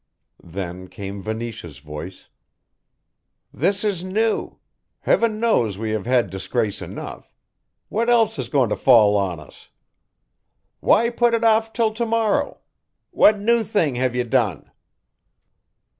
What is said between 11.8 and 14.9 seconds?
to morrow what new thing have you done?"